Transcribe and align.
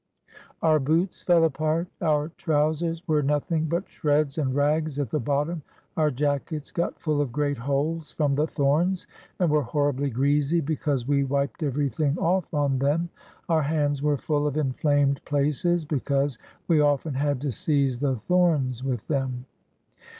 Our 0.63 0.79
boots 0.79 1.21
fell 1.21 1.43
apart; 1.43 1.85
our 2.01 2.29
trousers 2.29 3.07
were 3.07 3.21
nothing 3.21 3.65
but 3.65 3.87
shreds 3.87 4.39
and 4.39 4.55
rags 4.55 4.97
at 4.97 5.11
the 5.11 5.19
bottom; 5.19 5.61
our 5.95 6.09
jackets 6.09 6.71
got 6.71 6.99
full 6.99 7.21
of 7.21 7.31
great 7.31 7.59
holes 7.59 8.11
from 8.11 8.33
the 8.33 8.47
thorns 8.47 9.05
and 9.37 9.51
were 9.51 9.61
horribly 9.61 10.09
greasy 10.09 10.59
because 10.59 11.07
we 11.07 11.23
wiped 11.23 11.61
everything 11.61 12.17
off 12.17 12.51
on 12.51 12.79
them; 12.79 13.09
our 13.47 13.61
hands 13.61 14.01
were 14.01 14.17
full 14.17 14.47
of 14.47 14.57
inflamed 14.57 15.23
places 15.23 15.85
because 15.85 16.39
we 16.67 16.81
often 16.81 17.13
had 17.13 17.39
to 17.41 17.51
seize 17.51 17.99
the 17.99 18.15
thorns 18.15 18.83
with 18.83 19.07
them. 19.07 19.45